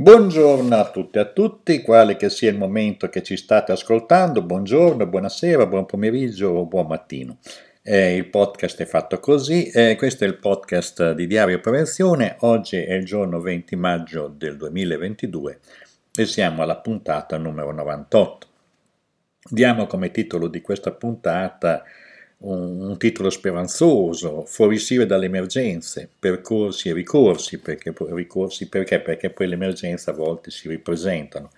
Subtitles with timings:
[0.00, 4.42] Buongiorno a tutti e a tutti, quale che sia il momento che ci state ascoltando,
[4.42, 7.38] buongiorno, buonasera, buon pomeriggio o buon mattino.
[7.82, 12.76] Eh, il podcast è fatto così, eh, questo è il podcast di Diario Prevenzione, oggi
[12.76, 15.58] è il giorno 20 maggio del 2022
[16.14, 18.46] e siamo alla puntata numero 98.
[19.50, 21.82] Diamo come titolo di questa puntata
[22.38, 29.00] un, un titolo speranzoso, fuoriuscire dalle emergenze, percorsi e ricorsi, perché, ricorsi perché?
[29.00, 31.50] Perché poi le emergenze a volte si ripresentano.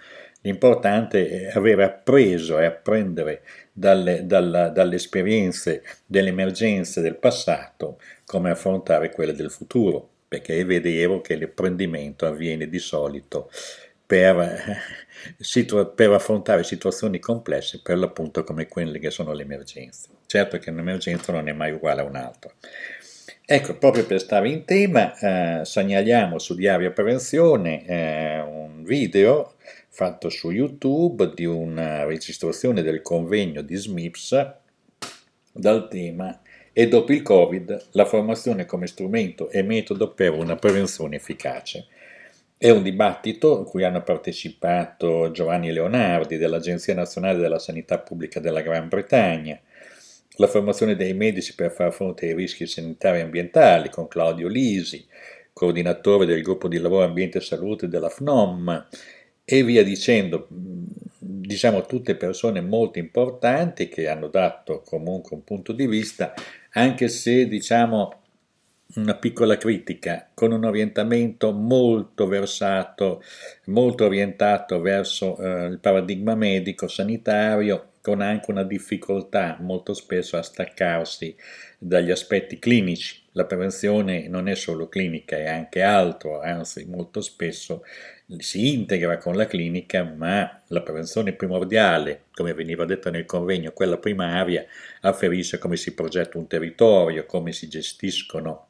[0.43, 8.51] L'importante è aver appreso e apprendere dalle, dalla, dalle esperienze delle emergenze del passato come
[8.51, 13.51] affrontare quelle del futuro, perché è vero che l'apprendimento avviene di solito
[14.11, 14.83] per,
[15.95, 20.09] per, affrontare situazioni complesse, per l'appunto come quelle che sono le emergenze.
[20.27, 22.53] Certo che un'emergenza non è mai uguale a un'altra.
[23.45, 29.55] Ecco, proprio per stare in tema, eh, segnaliamo su Diario Prevenzione eh, un video
[29.89, 34.55] fatto su YouTube di una registrazione del convegno di SMIPS
[35.53, 36.41] dal tema
[36.73, 41.87] e dopo il Covid la formazione come strumento e metodo per una prevenzione efficace.
[42.63, 48.61] È un dibattito in cui hanno partecipato Giovanni Leonardi dell'Agenzia Nazionale della Sanità Pubblica della
[48.61, 49.59] Gran Bretagna,
[50.37, 55.07] la formazione dei medici per far fronte ai rischi sanitari e ambientali con Claudio Lisi,
[55.55, 58.89] coordinatore del gruppo di lavoro ambiente e salute della FNOM
[59.43, 65.87] e via dicendo, diciamo tutte persone molto importanti che hanno dato comunque un punto di
[65.87, 66.35] vista,
[66.73, 68.20] anche se diciamo
[68.95, 73.23] una piccola critica con un orientamento molto versato,
[73.67, 80.43] molto orientato verso eh, il paradigma medico sanitario, con anche una difficoltà molto spesso a
[80.43, 81.37] staccarsi
[81.79, 83.23] dagli aspetti clinici.
[83.33, 87.85] La prevenzione non è solo clinica, è anche altro, anzi molto spesso
[88.39, 93.99] si integra con la clinica, ma la prevenzione primordiale, come veniva detto nel convegno, quella
[93.99, 94.65] primaria,
[95.03, 98.70] afferisce come si progetta un territorio, come si gestiscono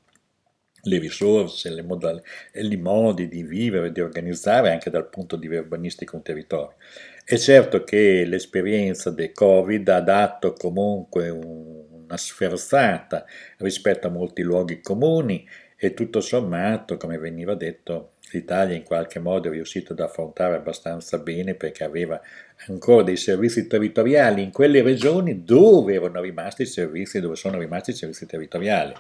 [0.82, 5.62] le risorse, le modal- i modi di vivere, di organizzare anche dal punto di vista
[5.62, 6.76] urbanistico un territorio.
[7.24, 13.24] È certo che l'esperienza del Covid ha dato comunque un, una sferzata
[13.58, 15.46] rispetto a molti luoghi comuni
[15.76, 21.19] e tutto sommato, come veniva detto, l'Italia in qualche modo è riuscita ad affrontare abbastanza
[21.19, 22.20] bene perché aveva
[22.69, 27.90] ancora dei servizi territoriali in quelle regioni dove erano rimasti i servizi, dove sono rimasti
[27.90, 28.92] i servizi territoriali.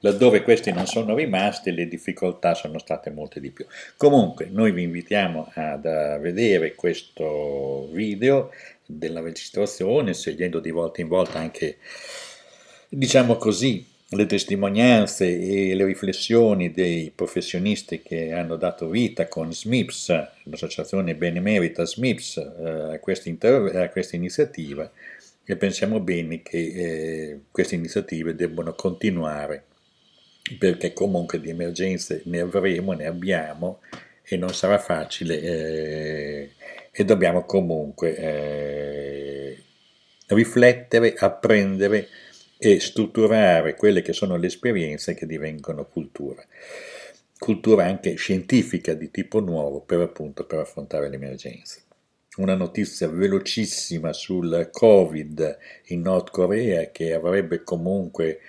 [0.00, 3.66] Laddove questi non sono rimasti, le difficoltà sono state molte di più.
[3.96, 5.82] Comunque, noi vi invitiamo ad
[6.20, 8.52] vedere questo video
[8.86, 11.78] della registrazione, scegliendo di volta in volta anche,
[12.88, 20.28] diciamo così, le testimonianze e le riflessioni dei professionisti che hanno dato vita con SMIPS,
[20.44, 24.90] l'associazione benemerita SMIPS, eh, a, questa inter- iniziativa
[25.44, 29.64] e pensiamo bene che eh, queste iniziative debbano continuare
[30.56, 33.80] perché comunque di emergenze ne avremo, ne abbiamo
[34.22, 36.50] e non sarà facile eh,
[36.90, 39.62] e dobbiamo comunque eh,
[40.28, 42.08] riflettere, apprendere
[42.58, 46.44] e strutturare quelle che sono le esperienze che divengono cultura.
[47.38, 51.82] Cultura anche scientifica di tipo nuovo per appunto per affrontare le emergenze.
[52.38, 58.40] Una notizia velocissima sul Covid in Nord Corea che avrebbe comunque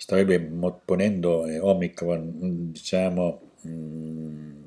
[0.00, 0.40] starebbe
[0.82, 4.62] ponendo eh, Omicron, diciamo, mm,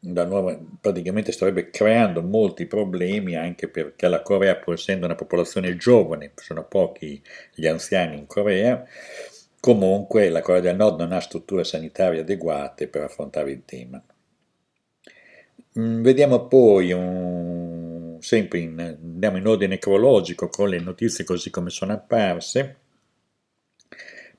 [0.00, 6.30] nuova, praticamente starebbe creando molti problemi anche perché la Corea, pur essendo una popolazione giovane,
[6.36, 7.20] sono pochi
[7.52, 8.84] gli anziani in Corea,
[9.58, 14.00] comunque la Corea del Nord non ha strutture sanitarie adeguate per affrontare il tema.
[15.78, 21.70] Mm, vediamo poi un, sempre in, andiamo in ordine cronologico con le notizie così come
[21.70, 22.76] sono apparse.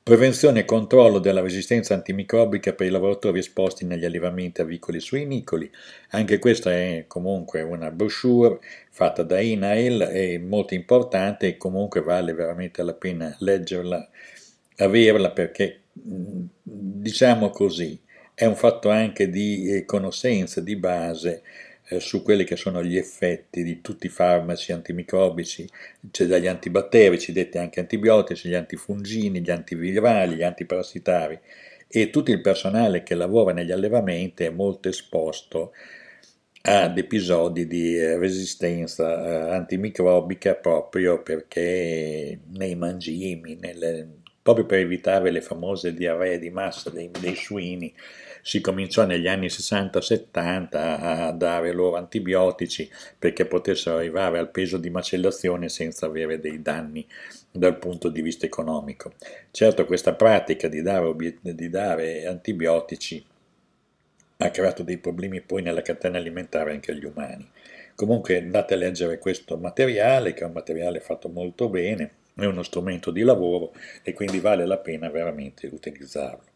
[0.07, 5.69] Prevenzione e controllo della resistenza antimicrobica per i lavoratori esposti negli allevamenti avicoli e suinicoli.
[6.11, 8.59] Anche questa è comunque una brochure
[8.89, 14.09] fatta da INAIL, è molto importante e comunque vale veramente la pena leggerla,
[14.77, 17.99] averla perché diciamo così
[18.33, 21.43] è un fatto anche di eh, conoscenza di base
[21.89, 25.67] eh, su quelli che sono gli effetti di tutti i farmaci antimicrobici,
[26.11, 31.39] cioè dagli antibatterici, detti anche antibiotici, gli antifungini, gli antivirali, gli antiparassitari
[31.87, 35.71] e tutto il personale che lavora negli allevamenti è molto esposto
[36.61, 44.05] ad episodi di eh, resistenza eh, antimicrobica proprio perché nei mangimi, nelle,
[44.41, 47.93] proprio per evitare le famose diarree di massa dei, dei suini,
[48.47, 52.89] si cominciò negli anni 60-70 a dare loro antibiotici
[53.19, 57.05] perché potessero arrivare al peso di macellazione senza avere dei danni
[57.51, 59.11] dal punto di vista economico.
[59.51, 63.21] Certo questa pratica di dare, di dare antibiotici
[64.37, 67.45] ha creato dei problemi poi nella catena alimentare anche agli umani.
[67.95, 72.63] Comunque andate a leggere questo materiale, che è un materiale fatto molto bene, è uno
[72.63, 73.73] strumento di lavoro
[74.03, 76.55] e quindi vale la pena veramente utilizzarlo.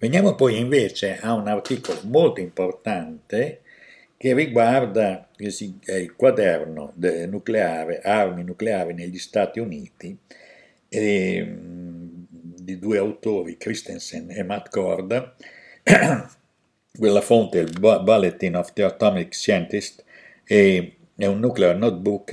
[0.00, 3.62] Veniamo poi invece a un articolo molto importante
[4.16, 6.92] che riguarda il quaderno
[7.26, 10.16] nucleare, armi nucleari negli Stati Uniti,
[10.88, 12.06] e, mm,
[12.60, 15.34] di due autori, Christensen e Matt Cord.
[16.96, 20.04] Quella fonte è il Bulletin of the Atomic Scientist
[20.44, 22.32] e è un nuclear notebook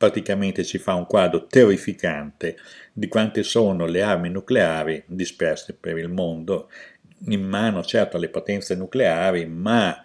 [0.00, 2.56] praticamente ci fa un quadro terrificante
[2.90, 6.70] di quante sono le armi nucleari disperse per il mondo,
[7.26, 10.02] in mano certo alle potenze nucleari, ma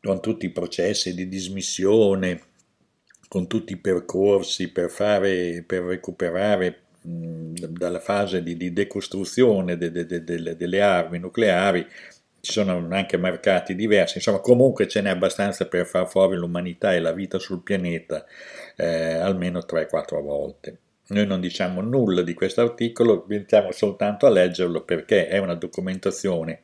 [0.00, 2.42] con tutti i processi di dismissione,
[3.26, 9.90] con tutti i percorsi per, fare, per recuperare mh, dalla fase di, di decostruzione de,
[9.90, 11.84] de, de, delle armi nucleari,
[12.48, 16.98] ci sono anche mercati diversi, insomma comunque ce n'è abbastanza per far fuori l'umanità e
[16.98, 18.24] la vita sul pianeta
[18.74, 18.86] eh,
[19.16, 20.78] almeno 3-4 volte.
[21.08, 26.60] Noi non diciamo nulla di questo articolo, iniziamo soltanto a leggerlo perché è una documentazione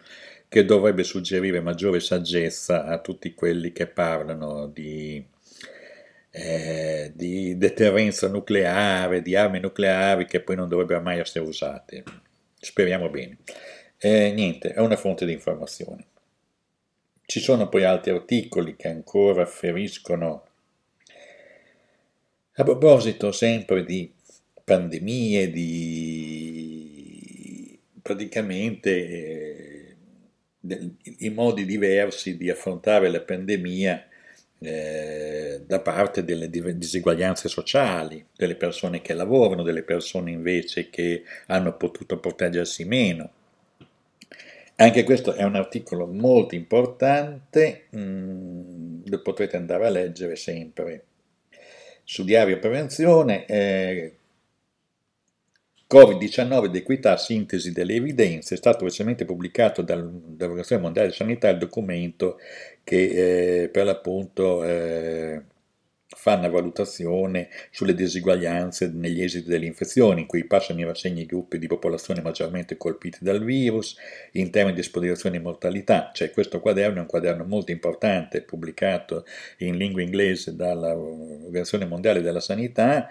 [0.49, 5.23] che dovrebbe suggerire maggiore saggezza a tutti quelli che parlano di,
[6.31, 12.05] eh, di deterrenza nucleare, di armi nucleari che poi non dovrebbero mai essere usate.
[12.59, 13.39] Speriamo bene.
[14.05, 16.05] Eh, niente, è una fonte di informazione.
[17.25, 20.47] Ci sono poi altri articoli che ancora afferiscono
[22.53, 24.12] a proposito sempre di
[24.62, 26.99] pandemie, di
[28.03, 28.91] praticamente
[30.69, 30.91] eh,
[31.21, 34.06] i modi diversi di affrontare la pandemia
[34.59, 41.75] eh, da parte delle diseguaglianze sociali, delle persone che lavorano, delle persone invece che hanno
[41.79, 43.31] potuto proteggersi meno
[44.76, 51.05] anche questo è un articolo molto importante, mm, lo potrete andare a leggere sempre
[52.05, 53.47] su Diario Prevenzione.
[53.47, 54.17] Eh,
[55.88, 61.59] Covid-19 ed equità, sintesi delle evidenze, è stato recentemente pubblicato dall'Organizzazione Mondiale della Sanità il
[61.59, 62.38] documento
[62.82, 65.43] che eh, per l'appunto eh,
[66.15, 71.27] fa una valutazione sulle diseguaglianze negli esiti delle infezioni, in cui passano in rassegna i
[71.27, 73.97] gruppi di popolazione maggiormente colpiti dal virus,
[74.33, 76.11] in termini di esposizione e mortalità.
[76.13, 79.25] Cioè, questo quaderno è un quaderno molto importante, pubblicato
[79.59, 83.09] in lingua inglese dall'Organizzazione Mondiale della Sanità,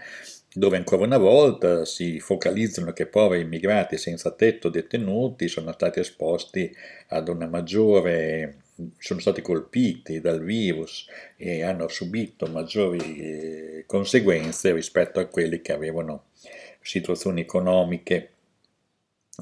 [0.56, 6.72] dove ancora una volta si focalizzano che poveri immigrati senza tetto detenuti sono stati esposti
[7.08, 8.63] ad una maggiore
[8.98, 11.06] sono stati colpiti dal virus
[11.38, 16.26] e hanno subito maggiori eh, conseguenze rispetto a quelli che avevano
[16.82, 18.30] situazioni economiche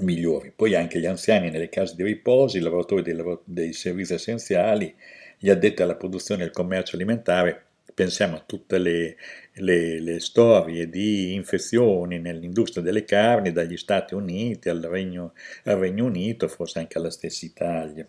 [0.01, 0.51] migliori.
[0.55, 4.93] Poi anche gli anziani nelle case di riposo, i lavoratori dei, dei servizi essenziali,
[5.37, 9.15] gli addetti alla produzione e al commercio alimentare, pensiamo a tutte le,
[9.53, 15.33] le, le, storie di infezioni nell'industria delle carni dagli Stati Uniti al Regno,
[15.65, 18.07] al Regno Unito, forse anche alla stessa Italia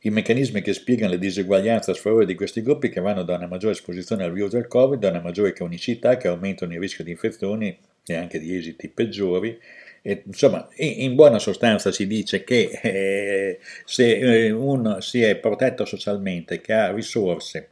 [0.00, 3.48] i meccanismi che spiegano le diseguaglianze a sfavore di questi gruppi che vanno da una
[3.48, 7.10] maggiore esposizione al virus del Covid, da una maggiore cronicità che aumentano il rischio di
[7.10, 9.58] infezioni e anche di esiti peggiori.
[10.00, 15.84] E, insomma, in buona sostanza si dice che eh, se eh, uno si è protetto
[15.84, 17.68] socialmente, che ha risorse,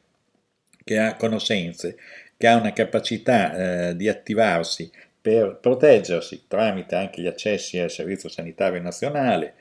[0.83, 1.97] che ha conoscenze,
[2.37, 8.29] che ha una capacità eh, di attivarsi per proteggersi tramite anche gli accessi al Servizio
[8.29, 9.55] Sanitario Nazionale,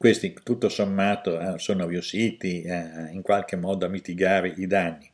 [0.00, 5.06] questi tutto sommato eh, sono riusciti eh, in qualche modo a mitigare i danni.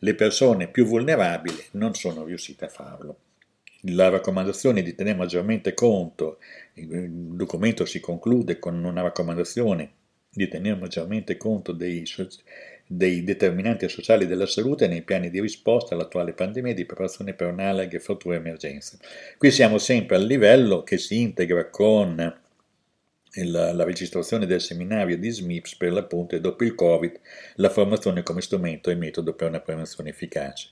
[0.00, 3.18] Le persone più vulnerabili non sono riuscite a farlo.
[3.92, 6.38] La raccomandazione di tenere maggiormente conto,
[6.72, 9.92] il documento si conclude con una raccomandazione
[10.28, 12.02] di tenere maggiormente conto dei,
[12.88, 17.52] dei determinanti sociali della salute nei piani di risposta all'attuale pandemia e di preparazione per
[17.52, 18.98] un'alleghe future emergenze.
[19.38, 22.42] Qui siamo sempre al livello che si integra con
[23.42, 27.18] la, la, registrazione del seminario di SMIPS per l'appunto e dopo il Covid
[27.56, 30.70] la formazione come strumento e metodo per una prevenzione efficace.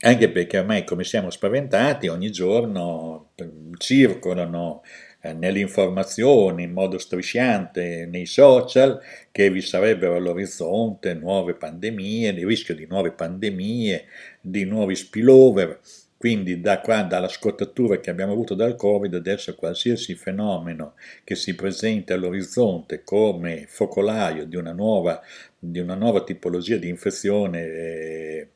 [0.00, 3.30] Anche perché ormai come siamo spaventati ogni giorno
[3.78, 4.82] circolano
[5.22, 9.00] eh, nelle informazioni in modo strisciante nei social
[9.32, 14.04] che vi sarebbero all'orizzonte nuove pandemie, il rischio di nuove pandemie,
[14.40, 15.80] di nuovi spillover
[16.26, 21.54] quindi da qua, dalla scottatura che abbiamo avuto dal Covid, adesso qualsiasi fenomeno che si
[21.54, 25.22] presenta all'orizzonte come focolaio di una nuova,
[25.56, 28.48] di una nuova tipologia di infezione eh,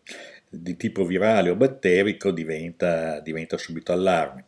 [0.49, 4.45] di tipo virale o batterico diventa, diventa subito allarme.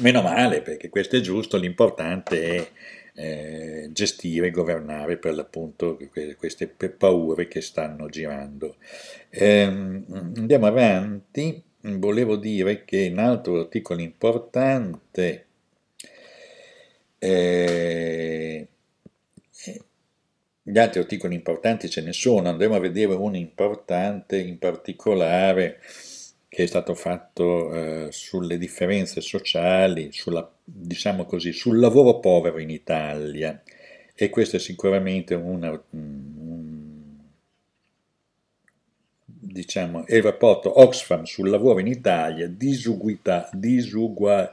[0.00, 2.68] Meno male, perché questo è giusto, l'importante è
[3.14, 5.98] eh, gestire, governare per l'appunto
[6.36, 8.76] queste paure che stanno girando.
[9.30, 11.64] Eh, andiamo avanti,
[11.98, 15.46] volevo dire che un altro articolo importante
[17.18, 18.68] eh,
[20.68, 25.78] gli altri articoli importanti ce ne sono, andremo a vedere uno importante in particolare
[26.48, 32.70] che è stato fatto eh, sulle differenze sociali, sulla, diciamo così, sul lavoro povero in
[32.70, 33.62] Italia.
[34.12, 35.80] E questo è sicuramente un,
[39.56, 44.52] diciamo, il rapporto Oxfam sul lavoro in Italia, disuguita, disuguaglia,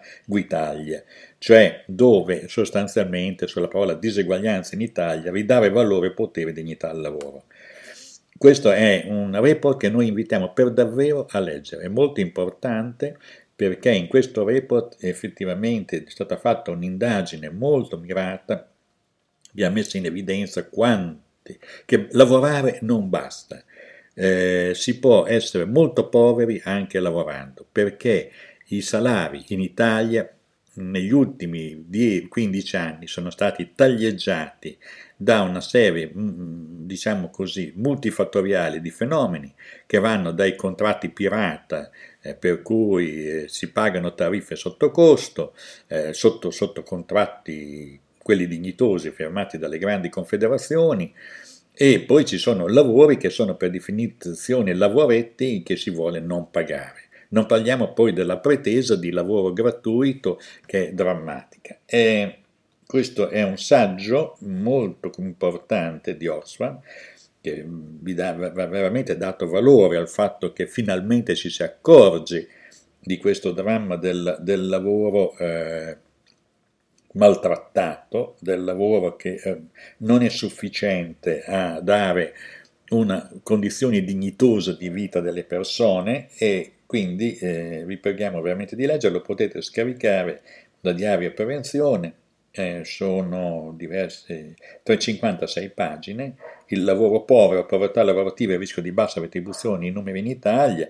[1.37, 7.43] cioè dove sostanzialmente sulla parola diseguaglianza in Italia ridare valore, potere e dignità al lavoro.
[8.37, 13.17] Questo è un report che noi invitiamo per davvero a leggere, è molto importante
[13.55, 18.67] perché in questo report effettivamente è stata fatta un'indagine molto mirata
[19.53, 23.63] che ha messo in evidenza quanti, che lavorare non basta,
[24.13, 28.31] eh, si può essere molto poveri anche lavorando perché
[28.67, 30.27] i salari in Italia
[30.75, 31.85] negli ultimi
[32.27, 34.77] 15 anni sono stati taglieggiati
[35.15, 39.53] da una serie, mm, mm, diciamo così, multifattoriale di fenomeni
[39.85, 41.89] che vanno dai contratti pirata,
[42.21, 45.53] eh, per cui eh, si pagano tariffe sotto costo,
[45.87, 51.13] eh, sotto, sotto contratti, quelli dignitosi firmati dalle grandi confederazioni,
[51.75, 57.01] e poi ci sono lavori che sono per definizione lavoretti che si vuole non pagare.
[57.29, 61.79] Non parliamo poi della pretesa di lavoro gratuito che è drammatica.
[61.85, 62.37] E
[62.85, 66.79] questo è un saggio molto importante di Oxfam
[67.41, 72.47] che vi ha veramente dato valore al fatto che finalmente ci si accorge
[72.99, 75.97] di questo dramma del, del lavoro eh,
[77.13, 79.61] maltrattato, del lavoro che eh,
[79.97, 82.33] non è sufficiente a dare
[82.89, 89.21] una condizione dignitosa di vita delle persone e quindi eh, vi preghiamo veramente di leggerlo,
[89.21, 90.41] potete scaricare
[90.79, 92.21] da Diario Prevenzione
[92.55, 96.35] eh, sono diverse, 356 pagine,
[96.67, 100.87] il lavoro povero, povertà lavorativa e rischio di bassa retribuzione, i numeri in Italia,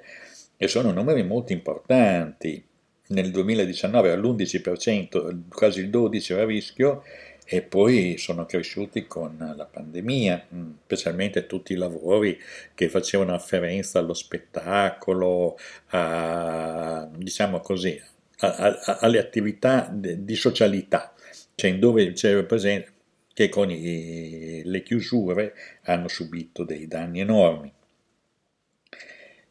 [0.57, 2.61] e sono numeri molto importanti.
[3.07, 7.03] Nel 2019 all'11%, quasi il 12% era a rischio,
[7.45, 12.39] e poi sono cresciuti con la pandemia, mm, specialmente tutti i lavori
[12.73, 15.57] che facevano afferenza allo spettacolo,
[15.87, 18.01] a, diciamo così,
[18.37, 21.13] a, a, alle attività di socialità
[21.55, 22.91] cioè dove c'è presente
[23.33, 27.71] che con i, le chiusure hanno subito dei danni enormi.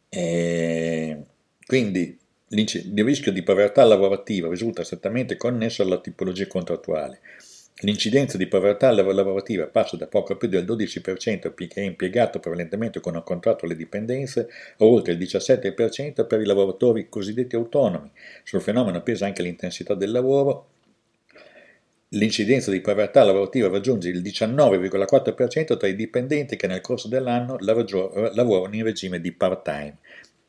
[0.09, 1.23] E
[1.66, 2.18] quindi
[2.54, 7.21] il rischio di povertà lavorativa risulta strettamente connesso alla tipologia contrattuale.
[7.80, 13.14] L'incidenza di povertà lavorativa passa da poco più del 12% che è impiegato prevalentemente con
[13.14, 18.11] un contratto alle dipendenze a oltre il 17% per i lavoratori cosiddetti autonomi.
[18.44, 20.66] Sul fenomeno pesa anche l'intensità del lavoro
[22.14, 28.75] L'incidenza di povertà lavorativa raggiunge il 19,4% tra i dipendenti che nel corso dell'anno lavorano
[28.75, 29.97] in regime di part-time.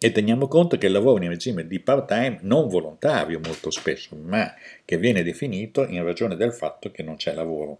[0.06, 4.54] E teniamo conto che il lavoro in regime di part-time non volontario molto spesso, ma
[4.84, 7.80] che viene definito in ragione del fatto che non c'è lavoro.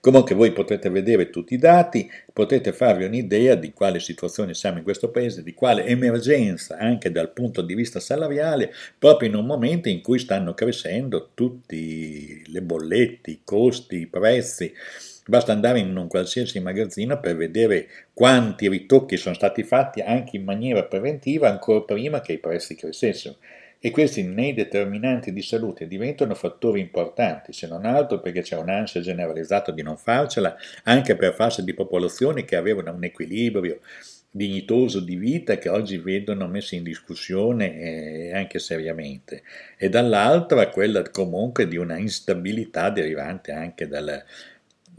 [0.00, 4.82] Comunque voi potete vedere tutti i dati, potete farvi un'idea di quale situazione siamo in
[4.82, 9.90] questo paese, di quale emergenza anche dal punto di vista salariale, proprio in un momento
[9.90, 14.72] in cui stanno crescendo tutti le bollette, i costi, i prezzi.
[15.30, 20.42] Basta andare in un qualsiasi magazzino per vedere quanti ritocchi sono stati fatti anche in
[20.42, 23.36] maniera preventiva ancora prima che i prezzi crescessero.
[23.78, 29.00] E questi nei determinanti di salute diventano fattori importanti, se non altro perché c'è un'ansia
[29.00, 33.78] generalizzata di non farcela, anche per fasce di popolazione che avevano un equilibrio
[34.32, 39.44] dignitoso di vita che oggi vedono messo in discussione eh, anche seriamente.
[39.78, 44.24] E dall'altra quella comunque di una instabilità derivante anche dal,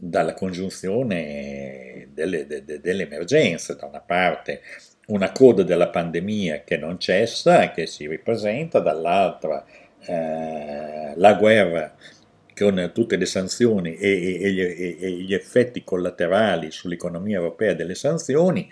[0.04, 4.62] dalla congiunzione delle, de, de, delle emergenze da una parte
[5.08, 9.64] una coda della pandemia che non cessa, che si ripresenta, dall'altra
[10.06, 11.94] eh, la guerra
[12.56, 18.70] con tutte le sanzioni e, e, e, gli effetti collaterali sull'economia europea delle sanzioni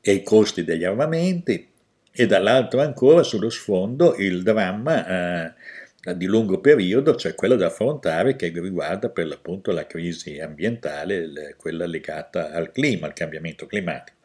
[0.00, 1.68] e i costi degli armamenti
[2.10, 5.54] e dall'altro ancora sullo sfondo il dramma eh,
[6.14, 11.86] di lungo periodo, cioè quello da affrontare che riguarda per l'appunto la crisi ambientale, quella
[11.86, 14.18] legata al clima, al cambiamento climatico.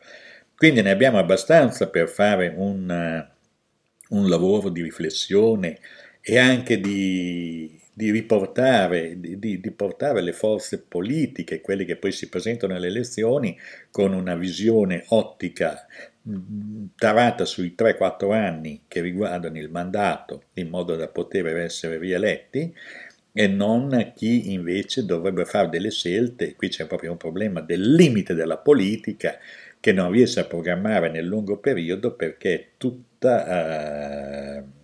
[0.55, 3.27] Quindi ne abbiamo abbastanza per fare un,
[4.09, 5.79] un lavoro di riflessione
[6.21, 12.29] e anche di, di riportare, di, di, portare le forze politiche, quelle che poi si
[12.29, 13.57] presentano alle elezioni,
[13.89, 15.87] con una visione ottica
[16.95, 22.73] tarata sui 3-4 anni che riguardano il mandato in modo da poter essere rieletti
[23.33, 28.33] e non chi invece dovrebbe fare delle scelte, qui c'è proprio un problema del limite
[28.33, 29.37] della politica
[29.79, 34.63] che non riesce a programmare nel lungo periodo perché tutta...
[34.63, 34.79] Uh,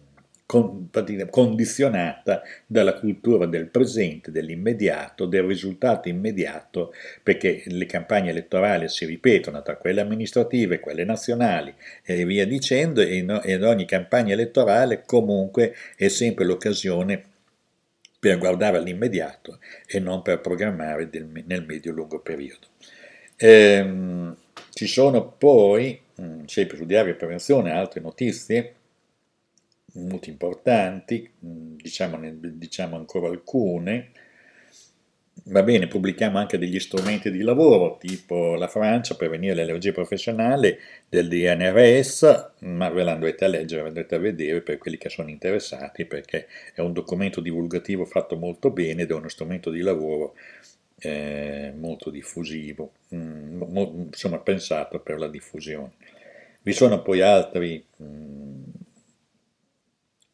[0.47, 9.61] condizionata dalla cultura del presente, dell'immediato, del risultato immediato, perché le campagne elettorali si ripetono
[9.61, 16.07] tra quelle amministrative, quelle nazionali e via dicendo, e in ogni campagna elettorale comunque è
[16.07, 17.23] sempre l'occasione
[18.17, 21.09] per guardare all'immediato e non per programmare
[21.45, 22.67] nel medio-lungo periodo.
[23.35, 24.35] Ehm,
[24.73, 25.99] ci sono poi,
[26.45, 28.75] sempre su Diario e Prevenzione, altre notizie
[29.97, 34.11] molto importanti, diciamo, diciamo ancora alcune.
[35.49, 40.79] Va bene, pubblichiamo anche degli strumenti di lavoro, tipo la Francia, per venire all'energia professionale
[41.07, 46.05] del DNRS, ma ve l'andrete a leggere, andrete a vedere per quelli che sono interessati,
[46.05, 50.33] perché è un documento divulgativo fatto molto bene ed è uno strumento di lavoro
[50.99, 55.91] eh, molto diffusivo, mm, mo, insomma pensato per la diffusione.
[56.61, 57.85] Vi sono poi altri...
[58.01, 58.63] Mm,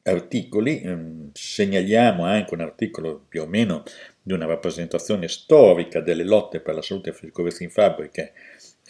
[0.03, 3.83] articoli, ehm, segnaliamo anche un articolo più o meno
[4.21, 8.29] di una rappresentazione storica delle lotte per la salute e la sicurezza in fabbrica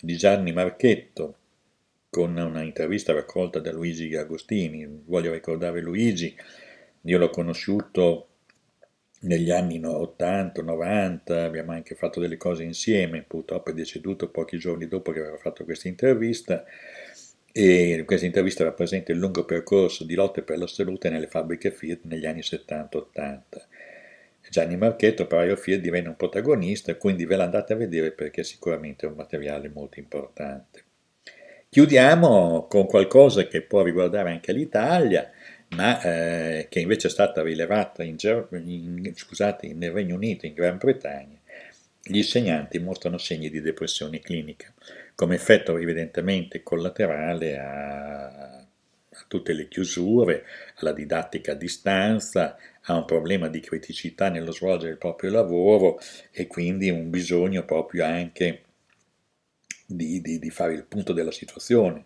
[0.01, 1.37] di Gianni Marchetto,
[2.09, 4.87] con una intervista raccolta da Luigi Agostini.
[5.05, 6.35] Voglio ricordare Luigi,
[7.01, 8.27] io l'ho conosciuto
[9.21, 15.11] negli anni 80-90, abbiamo anche fatto delle cose insieme, purtroppo è deceduto pochi giorni dopo
[15.11, 16.65] che aveva fatto questa intervista
[17.55, 21.99] e questa intervista rappresenta il lungo percorso di lotte per la salute nelle fabbriche Fiat
[22.05, 23.41] negli anni 70-80.
[24.49, 29.09] Gianni Marchetto, però Fiat divenne un protagonista, quindi ve l'andate a vedere perché sicuramente è
[29.09, 30.83] un materiale molto importante.
[31.69, 35.29] Chiudiamo con qualcosa che può riguardare anche l'Italia,
[35.75, 38.15] ma eh, che invece è stata rilevata in,
[38.49, 41.37] in, scusate, nel Regno Unito, in Gran Bretagna.
[42.05, 44.73] Gli insegnanti mostrano segni di depressione clinica
[45.15, 50.43] come effetto evidentemente collaterale a, a tutte le chiusure,
[50.75, 55.97] alla didattica a distanza, a un problema di criticità nello svolgere il proprio lavoro
[56.31, 58.63] e quindi un bisogno proprio anche
[59.85, 62.05] di, di, di fare il punto della situazione.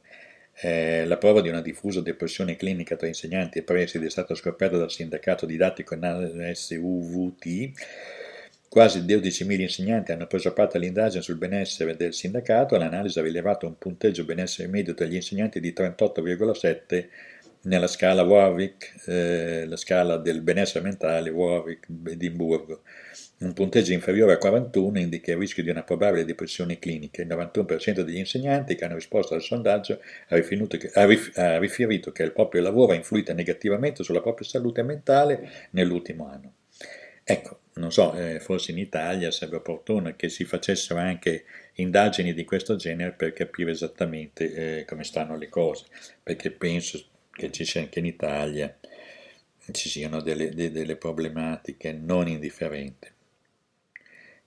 [0.59, 4.77] Eh, la prova di una diffusa depressione clinica tra insegnanti e presidi è stata scoperta
[4.77, 7.71] dal sindacato didattico NSUVT
[8.77, 13.75] Quasi 12.000 insegnanti hanno preso parte all'indagine sul benessere del sindacato, l'analisi ha rilevato un
[13.75, 17.07] punteggio benessere medio tra gli insegnanti di 38,7
[17.63, 22.83] nella scala Warwick, eh, la scala del benessere mentale Warwick-Edimburgo.
[23.39, 27.23] Un punteggio inferiore a 41 indica il rischio di una probabile depressione clinica.
[27.23, 32.11] Il 91% degli insegnanti che hanno risposto al sondaggio ha, che, ha, rif, ha riferito
[32.11, 36.53] che il proprio lavoro ha influito negativamente sulla propria salute mentale nell'ultimo anno.
[37.23, 42.43] Ecco, non so, eh, forse in Italia sarebbe opportuno che si facessero anche indagini di
[42.43, 45.85] questo genere per capire esattamente eh, come stanno le cose,
[46.21, 46.99] perché penso
[47.31, 48.75] che ci sia anche in Italia
[49.71, 53.09] ci siano delle, de, delle problematiche non indifferenti.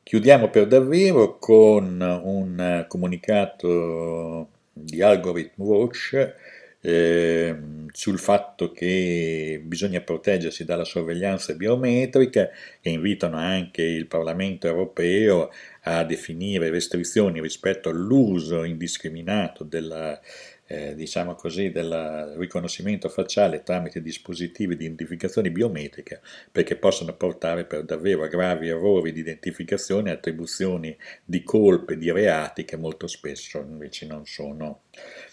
[0.03, 6.35] Chiudiamo per davvero con un comunicato di Algorithm Watch
[6.83, 7.57] eh,
[7.93, 12.49] sul fatto che bisogna proteggersi dalla sorveglianza biometrica
[12.81, 15.51] e invitano anche il Parlamento europeo
[15.83, 20.19] a definire restrizioni rispetto all'uso indiscriminato della,
[20.66, 27.85] eh, diciamo così, del riconoscimento facciale tramite dispositivi di identificazione biometrica perché possono portare per
[27.85, 33.59] davvero a gravi errori di identificazione e attribuzioni di colpe, di reati che molto spesso
[33.59, 34.83] invece non sono,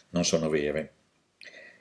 [0.09, 0.96] non sono vere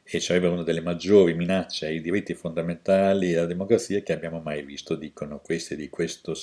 [0.09, 4.63] e sarebbe una delle maggiori minacce ai diritti fondamentali e alla democrazia che abbiamo mai
[4.63, 6.35] visto, dicono questi di questo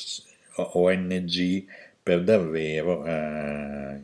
[0.56, 1.66] ONG
[2.04, 4.00] per davvero eh,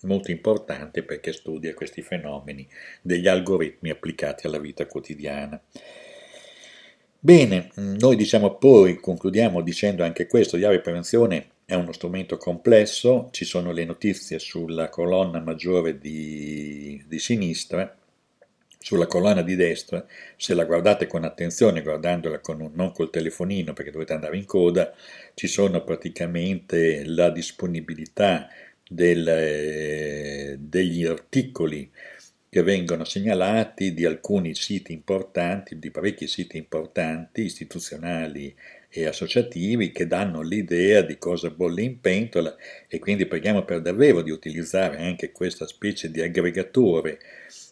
[0.00, 2.66] molto importante perché studia questi fenomeni
[3.02, 5.60] degli algoritmi applicati alla vita quotidiana.
[7.18, 13.44] Bene, noi diciamo poi, concludiamo dicendo anche questo, di prevenzione è uno strumento complesso, ci
[13.44, 17.96] sono le notizie sulla colonna maggiore di, di sinistra,
[18.82, 20.04] sulla colonna di destra,
[20.36, 24.44] se la guardate con attenzione, guardandola con un, non col telefonino perché dovete andare in
[24.44, 24.92] coda,
[25.34, 28.48] ci sono praticamente la disponibilità
[28.88, 31.90] del, eh, degli articoli
[32.48, 38.54] che vengono segnalati di alcuni siti importanti, di parecchi siti importanti, istituzionali
[38.90, 42.54] e associativi che danno l'idea di cosa bolle in pentola
[42.88, 47.18] e quindi preghiamo per davvero di utilizzare anche questa specie di aggregatore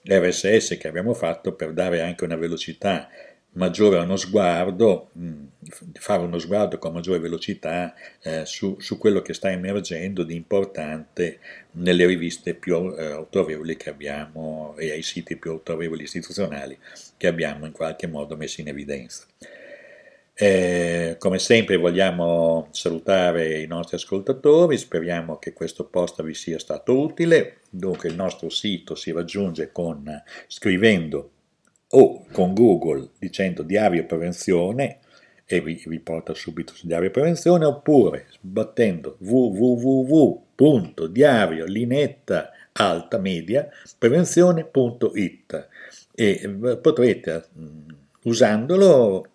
[0.04, 3.08] RSS che abbiamo fatto per dare anche una velocità
[3.52, 5.10] maggiore a uno sguardo,
[5.94, 11.40] fare uno sguardo con maggiore velocità eh, su, su, quello che sta emergendo di importante
[11.72, 16.78] nelle riviste più eh, autorevoli che abbiamo e ai siti più autorevoli istituzionali
[17.16, 19.24] che abbiamo in qualche modo messo in evidenza.
[20.42, 26.98] Eh, come sempre vogliamo salutare i nostri ascoltatori, speriamo che questo post vi sia stato
[26.98, 27.59] utile.
[27.68, 30.11] Dunque il nostro sito si raggiunge con
[30.46, 31.31] scrivendo
[31.88, 35.00] o con Google dicendo diario prevenzione
[35.44, 40.57] e vi, vi porta subito su diario prevenzione oppure sbattendo www.diario
[41.66, 45.68] linetta alta media prevenzione.it
[46.14, 47.44] e potrete
[48.22, 49.26] usandolo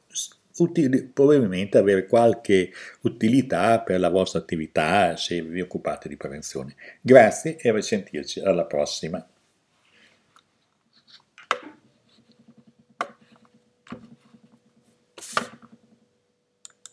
[0.58, 6.76] utili, probabilmente avere qualche utilità per la vostra attività se vi occupate di prevenzione.
[7.02, 9.26] Grazie e a risentirci alla prossima.